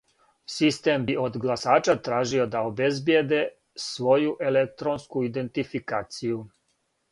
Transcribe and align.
Систем 0.51 1.03
би 1.09 1.17
од 1.23 1.35
гласача 1.43 1.95
тражио 2.07 2.47
да 2.55 2.63
обезбиједе 2.71 3.43
своју 3.89 4.35
електронску 4.49 5.25
идентификацију. 5.31 6.45